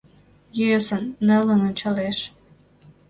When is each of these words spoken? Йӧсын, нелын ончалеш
Йӧсын, 0.59 1.03
нелын 1.27 1.59
ончалеш 1.67 2.17